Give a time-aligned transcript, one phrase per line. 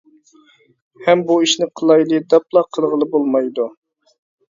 [1.07, 3.67] ھەم بۇ ئىشنى قىلايلى دەپلا قىلغىلى بولمايدۇ.